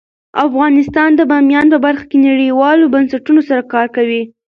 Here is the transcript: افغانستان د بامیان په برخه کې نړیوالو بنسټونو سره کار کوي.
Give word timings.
افغانستان 0.45 1.09
د 1.15 1.21
بامیان 1.31 1.65
په 1.73 1.77
برخه 1.85 2.05
کې 2.11 2.17
نړیوالو 2.29 2.91
بنسټونو 2.93 3.41
سره 3.49 3.61
کار 3.73 3.87
کوي. 3.95 4.23